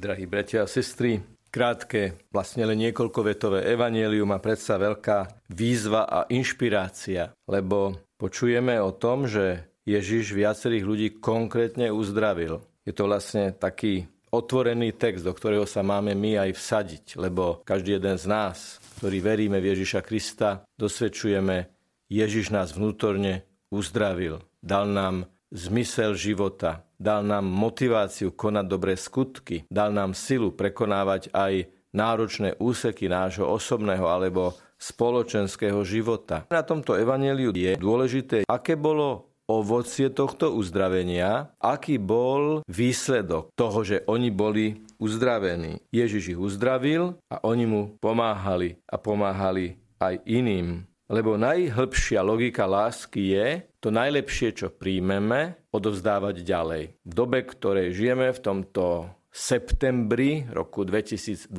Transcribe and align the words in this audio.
Drahí 0.00 0.24
bratia 0.24 0.64
a 0.64 0.70
sestry, 0.70 1.20
krátke, 1.52 2.16
vlastne 2.32 2.64
len 2.64 2.88
niekoľkovetové 2.88 3.68
evanielium 3.68 4.32
a 4.32 4.40
predsa 4.40 4.80
veľká 4.80 5.44
výzva 5.52 6.08
a 6.08 6.24
inšpirácia, 6.32 7.36
lebo 7.44 8.00
počujeme 8.16 8.80
o 8.80 8.96
tom, 8.96 9.28
že 9.28 9.68
Ježiš 9.84 10.32
viacerých 10.32 10.84
ľudí 10.88 11.08
konkrétne 11.20 11.92
uzdravil. 11.92 12.64
Je 12.88 12.96
to 12.96 13.12
vlastne 13.12 13.52
taký 13.52 14.08
otvorený 14.32 14.96
text, 14.96 15.20
do 15.20 15.36
ktorého 15.36 15.68
sa 15.68 15.84
máme 15.84 16.16
my 16.16 16.48
aj 16.48 16.56
vsadiť, 16.56 17.20
lebo 17.20 17.60
každý 17.60 18.00
jeden 18.00 18.16
z 18.16 18.24
nás, 18.24 18.80
ktorý 18.96 19.20
veríme 19.20 19.60
v 19.60 19.76
Ježiša 19.76 20.00
Krista, 20.00 20.64
dosvedčujeme, 20.80 21.68
Ježiš 22.08 22.48
nás 22.48 22.72
vnútorne 22.72 23.44
uzdravil. 23.68 24.40
Dal 24.64 24.88
nám 24.88 25.28
zmysel 25.52 26.16
života, 26.16 26.88
dal 27.00 27.24
nám 27.24 27.48
motiváciu 27.48 28.36
konať 28.36 28.64
dobré 28.68 28.94
skutky, 29.00 29.64
dal 29.72 29.96
nám 29.96 30.12
silu 30.12 30.52
prekonávať 30.52 31.32
aj 31.32 31.72
náročné 31.96 32.60
úseky 32.60 33.08
nášho 33.08 33.48
osobného 33.48 34.04
alebo 34.04 34.54
spoločenského 34.76 35.80
života. 35.82 36.44
Na 36.52 36.60
tomto 36.60 36.94
evaneliu 36.94 37.50
je 37.56 37.74
dôležité, 37.80 38.44
aké 38.44 38.76
bolo 38.76 39.32
ovocie 39.50 40.14
tohto 40.14 40.54
uzdravenia, 40.54 41.50
aký 41.58 41.98
bol 41.98 42.62
výsledok 42.70 43.50
toho, 43.58 43.82
že 43.82 44.06
oni 44.06 44.30
boli 44.30 44.86
uzdravení. 45.02 45.82
Ježiš 45.90 46.38
ich 46.38 46.40
uzdravil 46.40 47.18
a 47.26 47.42
oni 47.42 47.66
mu 47.66 47.82
pomáhali 47.98 48.78
a 48.86 48.94
pomáhali 48.94 49.74
aj 49.98 50.22
iným. 50.22 50.86
Lebo 51.10 51.34
najhlbšia 51.34 52.22
logika 52.22 52.70
lásky 52.70 53.34
je 53.34 53.46
to 53.82 53.90
najlepšie, 53.90 54.54
čo 54.54 54.70
príjmeme, 54.70 55.58
odovzdávať 55.74 56.46
ďalej. 56.46 56.84
V 57.02 57.12
dobe, 57.12 57.42
ktorej 57.42 57.90
žijeme, 57.90 58.30
v 58.30 58.38
tomto 58.38 59.10
septembri 59.34 60.46
roku 60.54 60.86
2023, 60.86 61.50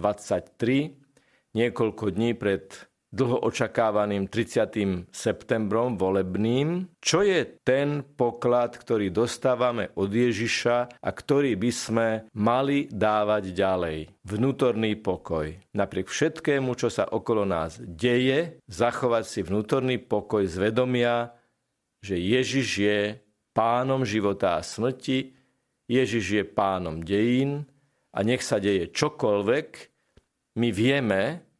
niekoľko 1.52 2.06
dní 2.16 2.32
pred 2.40 2.91
dlho 3.12 3.44
očakávaným 3.44 4.32
30. 4.32 5.12
septembrom 5.12 6.00
volebným, 6.00 6.88
čo 7.04 7.28
je 7.28 7.44
ten 7.62 8.08
poklad, 8.08 8.80
ktorý 8.80 9.12
dostávame 9.12 9.92
od 10.00 10.08
Ježiša 10.08 11.04
a 11.04 11.10
ktorý 11.12 11.60
by 11.60 11.72
sme 11.76 12.08
mali 12.32 12.88
dávať 12.88 13.52
ďalej. 13.52 14.00
Vnútorný 14.24 14.96
pokoj. 14.96 15.52
Napriek 15.76 16.08
všetkému, 16.08 16.72
čo 16.80 16.88
sa 16.88 17.04
okolo 17.12 17.44
nás 17.44 17.84
deje, 17.84 18.64
zachovať 18.72 19.24
si 19.28 19.40
vnútorný 19.44 20.00
pokoj 20.00 20.48
z 20.48 20.56
vedomia, 20.72 21.36
že 22.00 22.16
Ježiš 22.16 22.68
je 22.80 23.00
pánom 23.52 24.08
života 24.08 24.56
a 24.56 24.64
smrti, 24.64 25.36
Ježiš 25.92 26.26
je 26.40 26.44
pánom 26.48 27.04
dejín 27.04 27.68
a 28.16 28.24
nech 28.24 28.40
sa 28.40 28.64
deje 28.64 28.88
čokoľvek, 28.96 29.68
my 30.56 30.70
vieme, 30.72 31.51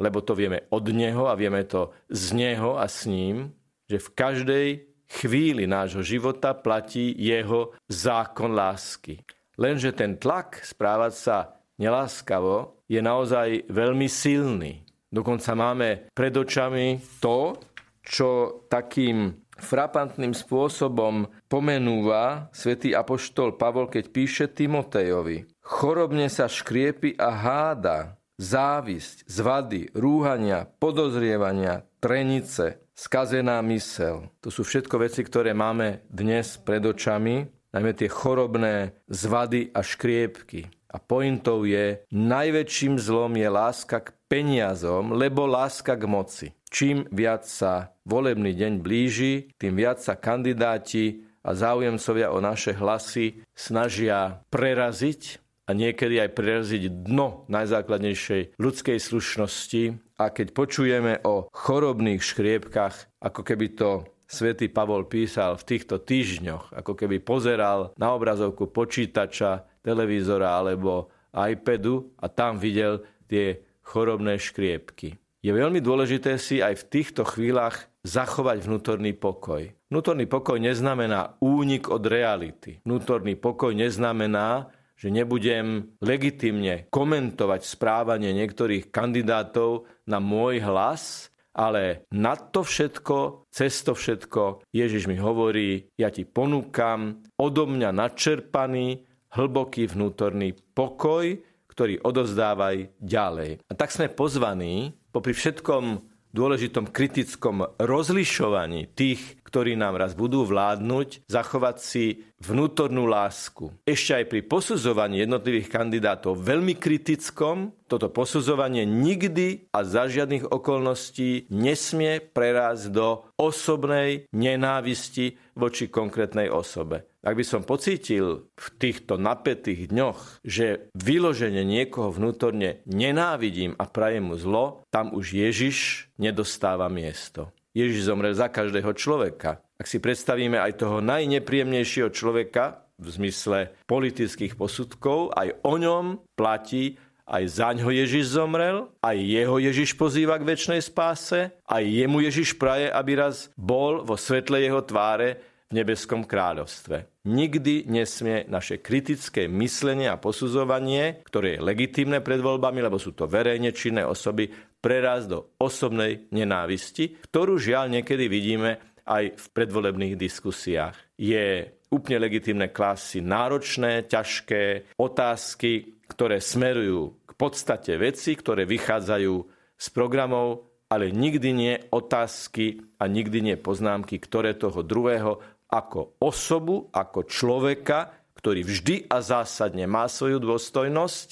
lebo 0.00 0.24
to 0.24 0.32
vieme 0.32 0.64
od 0.72 0.88
Neho 0.88 1.28
a 1.28 1.36
vieme 1.36 1.62
to 1.68 1.92
z 2.08 2.32
Neho 2.32 2.80
a 2.80 2.88
s 2.88 3.04
ním, 3.04 3.52
že 3.84 4.00
v 4.00 4.08
každej 4.16 4.68
chvíli 5.10 5.68
nášho 5.68 6.00
života 6.00 6.56
platí 6.56 7.12
Jeho 7.12 7.76
zákon 7.90 8.56
lásky. 8.56 9.20
Lenže 9.60 9.92
ten 9.92 10.16
tlak 10.16 10.64
správať 10.64 11.12
sa 11.12 11.36
neláskavo 11.76 12.80
je 12.88 13.04
naozaj 13.04 13.68
veľmi 13.68 14.08
silný. 14.08 14.80
Dokonca 15.10 15.52
máme 15.58 16.08
pred 16.14 16.32
očami 16.32 17.02
to, 17.18 17.58
čo 18.00 18.62
takým 18.70 19.36
frapantným 19.60 20.32
spôsobom 20.32 21.28
pomenúva 21.50 22.48
svätý 22.54 22.96
apoštol 22.96 23.60
Pavol, 23.60 23.92
keď 23.92 24.04
píše 24.08 24.46
Timotejovi. 24.48 25.44
Chorobne 25.60 26.32
sa 26.32 26.48
škriepi 26.48 27.18
a 27.20 27.28
háda, 27.28 28.19
závisť, 28.40 29.28
zvady, 29.28 29.92
rúhania, 29.92 30.64
podozrievania, 30.80 31.84
trenice, 32.00 32.80
skazená 32.96 33.60
mysel. 33.68 34.32
To 34.40 34.48
sú 34.48 34.64
všetko 34.64 35.04
veci, 35.04 35.20
ktoré 35.20 35.52
máme 35.52 36.08
dnes 36.08 36.56
pred 36.56 36.80
očami, 36.80 37.44
najmä 37.76 37.92
tie 37.92 38.08
chorobné 38.08 38.96
zvady 39.12 39.76
a 39.76 39.84
škriepky. 39.84 40.72
A 40.90 40.98
pointou 40.98 41.62
je, 41.68 42.02
najväčším 42.10 42.98
zlom 42.98 43.38
je 43.38 43.46
láska 43.46 44.02
k 44.02 44.10
peniazom, 44.26 45.14
lebo 45.14 45.46
láska 45.46 45.94
k 45.94 46.02
moci. 46.08 46.46
Čím 46.66 47.06
viac 47.14 47.46
sa 47.46 47.94
volebný 48.02 48.56
deň 48.56 48.72
blíži, 48.82 49.54
tým 49.54 49.78
viac 49.78 50.02
sa 50.02 50.18
kandidáti 50.18 51.30
a 51.46 51.54
záujemcovia 51.54 52.34
o 52.34 52.42
naše 52.42 52.74
hlasy 52.74 53.46
snažia 53.54 54.42
preraziť 54.50 55.49
a 55.70 55.78
niekedy 55.78 56.18
aj 56.18 56.34
preraziť 56.34 57.06
dno 57.06 57.46
najzákladnejšej 57.46 58.58
ľudskej 58.58 58.98
slušnosti. 58.98 59.82
A 60.18 60.34
keď 60.34 60.50
počujeme 60.50 61.22
o 61.22 61.46
chorobných 61.54 62.18
škriepkach, 62.18 63.22
ako 63.22 63.40
keby 63.46 63.78
to 63.78 64.02
svätý 64.26 64.66
Pavol 64.66 65.06
písal 65.06 65.54
v 65.54 65.66
týchto 65.70 66.02
týždňoch, 66.02 66.74
ako 66.74 66.98
keby 66.98 67.22
pozeral 67.22 67.94
na 67.94 68.10
obrazovku 68.10 68.66
počítača, 68.74 69.70
televízora 69.86 70.58
alebo 70.58 71.14
iPadu 71.30 72.10
a 72.18 72.26
tam 72.26 72.58
videl 72.58 73.06
tie 73.30 73.62
chorobné 73.86 74.42
škriepky. 74.42 75.14
Je 75.40 75.54
veľmi 75.54 75.78
dôležité 75.80 76.36
si 76.36 76.60
aj 76.60 76.84
v 76.84 76.88
týchto 77.00 77.22
chvíľach 77.24 77.88
zachovať 78.04 78.66
vnútorný 78.66 79.16
pokoj. 79.16 79.72
Vnútorný 79.88 80.28
pokoj 80.28 80.60
neznamená 80.60 81.40
únik 81.40 81.88
od 81.88 82.04
reality. 82.04 82.84
Vnútorný 82.84 83.40
pokoj 83.40 83.72
neznamená, 83.72 84.68
že 85.00 85.08
nebudem 85.08 85.96
legitimne 86.04 86.92
komentovať 86.92 87.64
správanie 87.64 88.36
niektorých 88.36 88.92
kandidátov 88.92 89.88
na 90.04 90.20
môj 90.20 90.60
hlas, 90.60 91.32
ale 91.56 92.04
nad 92.12 92.52
to 92.52 92.60
všetko, 92.60 93.48
cez 93.48 93.80
to 93.80 93.96
všetko, 93.96 94.68
Ježiš 94.70 95.08
mi 95.08 95.16
hovorí, 95.16 95.88
ja 95.96 96.12
ti 96.12 96.28
ponúkam 96.28 97.24
odo 97.40 97.64
mňa 97.64 97.90
načerpaný, 97.96 99.08
hlboký 99.32 99.88
vnútorný 99.88 100.52
pokoj, 100.76 101.38
ktorý 101.70 102.02
odovzdávaj 102.04 103.00
ďalej. 103.00 103.62
A 103.66 103.72
tak 103.72 103.94
sme 103.94 104.12
pozvaní, 104.12 104.92
popri 105.14 105.32
všetkom 105.32 106.10
dôležitom 106.30 106.90
kritickom 106.90 107.66
rozlišovaní 107.78 108.90
tých, 108.94 109.39
ktorí 109.50 109.74
nám 109.74 109.98
raz 109.98 110.14
budú 110.14 110.46
vládnuť, 110.46 111.26
zachovať 111.26 111.76
si 111.82 112.22
vnútornú 112.38 113.04
lásku. 113.04 113.74
Ešte 113.84 114.22
aj 114.22 114.24
pri 114.30 114.40
posudzovaní 114.46 115.20
jednotlivých 115.20 115.68
kandidátov 115.68 116.38
veľmi 116.38 116.78
kritickom, 116.78 117.74
toto 117.90 118.08
posudzovanie 118.08 118.86
nikdy 118.86 119.68
a 119.74 119.82
za 119.82 120.06
žiadnych 120.06 120.46
okolností 120.48 121.50
nesmie 121.50 122.22
prerásť 122.22 122.94
do 122.94 123.26
osobnej 123.34 124.30
nenávisti 124.30 125.36
voči 125.58 125.90
konkrétnej 125.90 126.48
osobe. 126.48 127.10
Ak 127.20 127.36
by 127.36 127.44
som 127.44 127.68
pocítil 127.68 128.48
v 128.56 128.66
týchto 128.80 129.20
napätých 129.20 129.92
dňoch, 129.92 130.40
že 130.40 130.88
vyloženie 130.96 131.68
niekoho 131.68 132.08
vnútorne 132.08 132.80
nenávidím 132.88 133.76
a 133.76 133.84
prajem 133.84 134.32
mu 134.32 134.40
zlo, 134.40 134.88
tam 134.88 135.12
už 135.12 135.36
Ježiš 135.36 136.08
nedostáva 136.16 136.88
miesto. 136.88 137.52
Ježiš 137.80 138.12
zomrel 138.12 138.36
za 138.36 138.52
každého 138.52 138.92
človeka. 138.92 139.64
Ak 139.80 139.88
si 139.88 139.96
predstavíme 139.96 140.60
aj 140.60 140.84
toho 140.84 141.00
najnepríjemnejšieho 141.00 142.12
človeka, 142.12 142.90
v 143.00 143.08
zmysle 143.08 143.72
politických 143.88 144.54
posudkov, 144.54 145.32
aj 145.32 145.56
o 145.64 145.74
ňom 145.80 146.20
platí, 146.36 147.00
aj 147.30 147.42
zaň 147.48 147.76
ho 147.86 147.90
Ježiš 147.94 148.36
zomrel, 148.36 148.90
aj 149.00 149.16
jeho 149.16 149.56
Ježiš 149.56 149.96
pozýva 149.96 150.36
k 150.36 150.46
väčšnej 150.50 150.82
spáse, 150.84 151.54
aj 151.64 151.82
jemu 151.86 152.26
Ježiš 152.26 152.58
praje, 152.58 152.90
aby 152.90 153.12
raz 153.16 153.48
bol 153.56 154.02
vo 154.04 154.18
svetle 154.18 154.60
jeho 154.60 154.82
tváre 154.82 155.40
v 155.70 155.78
nebeskom 155.78 156.26
kráľovstve. 156.26 157.22
Nikdy 157.30 157.86
nesmie 157.86 158.42
naše 158.50 158.82
kritické 158.82 159.46
myslenie 159.46 160.10
a 160.10 160.18
posudzovanie, 160.18 161.22
ktoré 161.22 161.56
je 161.56 161.62
legitímne 161.62 162.18
pred 162.18 162.42
voľbami, 162.42 162.82
lebo 162.82 162.98
sú 162.98 163.14
to 163.14 163.30
verejne 163.30 163.70
činné 163.70 164.02
osoby, 164.02 164.50
prerásť 164.80 165.26
do 165.28 165.38
osobnej 165.60 166.28
nenávisti, 166.32 167.20
ktorú 167.30 167.60
žiaľ 167.60 167.92
niekedy 167.92 168.26
vidíme 168.26 168.80
aj 169.04 169.36
v 169.36 169.46
predvolebných 169.52 170.16
diskusiách. 170.16 170.96
Je 171.20 171.68
úplne 171.90 172.22
legitimné 172.22 172.70
klásy 172.70 173.20
náročné, 173.20 174.06
ťažké 174.06 174.94
otázky, 174.96 176.00
ktoré 176.06 176.38
smerujú 176.38 177.20
k 177.26 177.32
podstate 177.34 177.98
veci, 177.98 178.34
ktoré 178.34 178.64
vychádzajú 178.66 179.34
z 179.74 179.86
programov, 179.90 180.70
ale 180.90 181.14
nikdy 181.14 181.48
nie 181.54 181.74
otázky 181.94 182.82
a 182.98 183.06
nikdy 183.06 183.52
nie 183.52 183.56
poznámky, 183.58 184.18
ktoré 184.18 184.58
toho 184.58 184.82
druhého 184.82 185.38
ako 185.70 186.18
osobu, 186.18 186.90
ako 186.90 187.30
človeka, 187.30 188.10
ktorý 188.34 188.66
vždy 188.66 189.06
a 189.06 189.22
zásadne 189.22 189.86
má 189.86 190.10
svoju 190.10 190.42
dôstojnosť, 190.42 191.28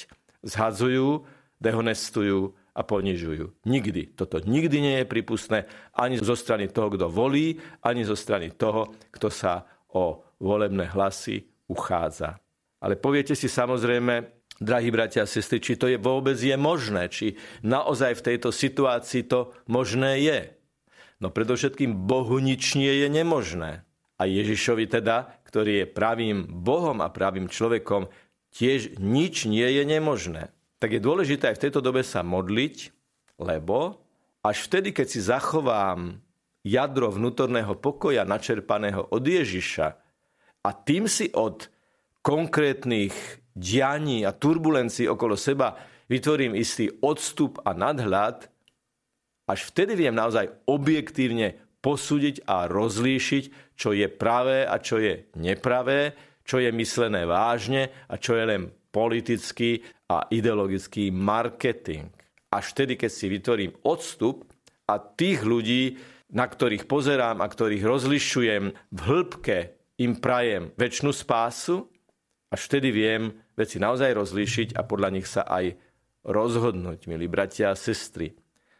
zhadzujú, 0.47 1.27
dehonestujú 1.59 2.55
a 2.79 2.87
ponižujú. 2.87 3.67
Nikdy. 3.67 4.15
Toto 4.15 4.39
nikdy 4.39 4.79
nie 4.79 4.97
je 5.03 5.11
pripustné 5.11 5.67
ani 5.91 6.23
zo 6.23 6.39
strany 6.39 6.71
toho, 6.71 6.95
kto 6.95 7.11
volí, 7.11 7.59
ani 7.83 8.07
zo 8.07 8.15
strany 8.15 8.55
toho, 8.55 8.95
kto 9.11 9.27
sa 9.35 9.67
o 9.91 10.23
volebné 10.39 10.87
hlasy 10.95 11.43
uchádza. 11.67 12.39
Ale 12.79 12.95
poviete 12.95 13.35
si 13.35 13.51
samozrejme, 13.51 14.31
drahí 14.63 14.95
bratia 14.95 15.27
a 15.27 15.31
sestry, 15.31 15.59
či 15.59 15.75
to 15.75 15.91
je 15.91 15.99
vôbec 15.99 16.39
je 16.39 16.55
možné, 16.55 17.11
či 17.11 17.35
naozaj 17.67 18.23
v 18.23 18.25
tejto 18.35 18.55
situácii 18.55 19.27
to 19.27 19.51
možné 19.67 20.23
je. 20.23 20.41
No 21.19 21.35
predovšetkým 21.35 22.07
Bohu 22.07 22.39
nič 22.39 22.79
nie 22.79 23.03
je 23.03 23.11
nemožné. 23.11 23.83
A 24.19 24.27
Ježišovi 24.27 24.87
teda, 24.87 25.31
ktorý 25.47 25.83
je 25.83 25.91
pravým 25.91 26.47
Bohom 26.47 27.03
a 27.03 27.11
pravým 27.11 27.51
človekom, 27.51 28.11
tiež 28.55 28.99
nič 28.99 29.47
nie 29.47 29.67
je 29.67 29.83
nemožné. 29.83 30.55
Tak 30.79 30.95
je 30.95 31.03
dôležité 31.03 31.51
aj 31.51 31.57
v 31.59 31.65
tejto 31.69 31.81
dobe 31.83 32.07
sa 32.07 32.23
modliť, 32.23 32.77
lebo 33.43 33.99
až 34.47 34.71
vtedy, 34.71 34.95
keď 34.95 35.07
si 35.11 35.21
zachovám 35.23 36.23
jadro 36.63 37.11
vnútorného 37.11 37.75
pokoja 37.79 38.23
načerpaného 38.23 39.11
od 39.11 39.23
Ježiša 39.23 39.87
a 40.63 40.71
tým 40.71 41.11
si 41.11 41.31
od 41.35 41.67
konkrétnych 42.23 43.15
dianí 43.59 44.23
a 44.23 44.31
turbulencií 44.31 45.11
okolo 45.11 45.35
seba 45.35 45.75
vytvorím 46.07 46.55
istý 46.55 46.87
odstup 47.03 47.59
a 47.67 47.75
nadhľad, 47.75 48.47
až 49.49 49.61
vtedy 49.73 49.99
viem 49.99 50.15
naozaj 50.15 50.51
objektívne 50.69 51.59
posúdiť 51.83 52.45
a 52.47 52.71
rozlíšiť, 52.71 53.75
čo 53.75 53.95
je 53.95 54.07
pravé 54.11 54.67
a 54.67 54.79
čo 54.83 54.99
je 54.99 55.31
nepravé, 55.39 56.15
čo 56.43 56.59
je 56.59 56.71
myslené 56.71 57.25
vážne 57.25 57.91
a 58.11 58.15
čo 58.19 58.35
je 58.35 58.45
len 58.45 58.63
politický 58.93 59.85
a 60.09 60.25
ideologický 60.33 61.13
marketing. 61.13 62.09
Až 62.49 62.73
vtedy, 62.73 62.97
keď 62.97 63.11
si 63.13 63.27
vytvorím 63.29 63.73
odstup 63.85 64.49
a 64.89 64.97
tých 64.97 65.45
ľudí, 65.45 66.01
na 66.33 66.49
ktorých 66.49 66.89
pozerám 66.89 67.45
a 67.45 67.47
ktorých 67.49 67.85
rozlišujem 67.85 68.65
v 68.73 69.01
hĺbke, 69.01 69.77
im 70.01 70.17
prajem 70.17 70.73
väčšinu 70.81 71.13
spásu, 71.13 71.85
až 72.49 72.61
vtedy 72.73 72.89
viem 72.89 73.37
veci 73.53 73.77
naozaj 73.77 74.17
rozlíšiť 74.17 74.69
a 74.79 74.87
podľa 74.87 75.11
nich 75.13 75.29
sa 75.29 75.45
aj 75.45 75.77
rozhodnúť, 76.25 77.05
milí 77.11 77.29
bratia 77.29 77.73
a 77.73 77.77
sestry. 77.77 78.33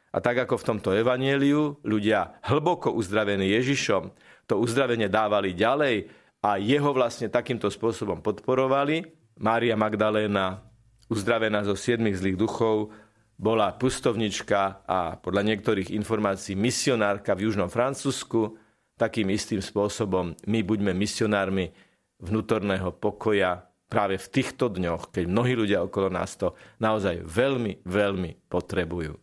A 0.09 0.25
tak 0.25 0.41
ako 0.41 0.57
v 0.57 0.67
tomto 0.73 0.91
evanieliu 0.97 1.85
ľudia 1.85 2.41
hlboko 2.49 2.97
uzdravení 2.97 3.53
Ježišom 3.53 4.09
to 4.49 4.57
uzdravenie 4.57 5.13
dávali 5.13 5.53
ďalej 5.53 6.09
a 6.41 6.57
jeho 6.57 6.91
vlastne 6.97 7.29
takýmto 7.29 7.69
spôsobom 7.69 8.25
podporovali, 8.25 9.05
Mária 9.39 9.77
Magdaléna, 9.77 10.68
uzdravená 11.09 11.65
zo 11.65 11.75
siedmých 11.75 12.21
zlých 12.21 12.39
duchov, 12.41 12.93
bola 13.39 13.71
pustovnička 13.71 14.83
a 14.83 15.15
podľa 15.15 15.43
niektorých 15.55 15.95
informácií 15.95 16.59
misionárka 16.59 17.39
v 17.39 17.47
južnom 17.47 17.71
Francúzsku. 17.71 18.59
Takým 18.99 19.31
istým 19.31 19.63
spôsobom 19.63 20.35
my 20.51 20.61
buďme 20.67 20.91
misionármi 20.91 21.71
vnútorného 22.19 22.91
pokoja 22.99 23.63
práve 23.87 24.19
v 24.19 24.27
týchto 24.27 24.67
dňoch, 24.69 25.15
keď 25.15 25.25
mnohí 25.31 25.55
ľudia 25.55 25.87
okolo 25.87 26.11
nás 26.11 26.35
to 26.35 26.59
naozaj 26.83 27.23
veľmi, 27.23 27.87
veľmi 27.87 28.51
potrebujú. 28.51 29.15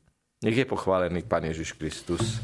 Nech 0.48 0.58
je 0.58 0.66
pochválený 0.66 1.28
Pán 1.28 1.44
Ježiš 1.44 1.76
Kristus. 1.76 2.40